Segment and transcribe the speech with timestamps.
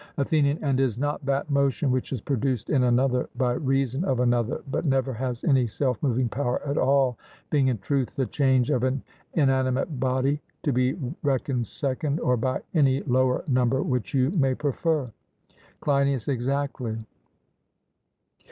[0.17, 4.63] ATHENIAN: And is not that motion which is produced in another, by reason of another,
[4.71, 7.19] but never has any self moving power at all,
[7.51, 9.03] being in truth the change of an
[9.35, 15.11] inanimate body, to be reckoned second, or by any lower number which you may prefer?
[15.81, 16.97] CLEINIAS: Exactly.